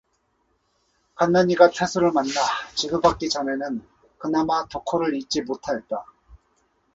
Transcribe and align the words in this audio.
간난이가 1.13 1.69
태수를 1.69 2.11
만나 2.11 2.31
지도받기 2.73 3.29
전에는 3.29 3.87
그나마 4.17 4.65
덕호를 4.67 5.13
잊지 5.15 5.43
못하였다. 5.43 6.03